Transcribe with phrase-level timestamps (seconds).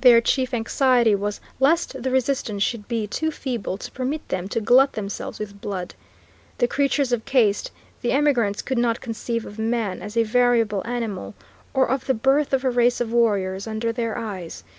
[0.00, 4.62] Their chief anxiety was lest the resistance should be too feeble to permit them to
[4.62, 5.94] glut themselves with blood.
[6.56, 7.70] The creatures of caste,
[8.00, 11.34] the emigrants could not conceive of man as a variable animal,
[11.74, 14.64] or of the birth of a race of warriors under their eyes.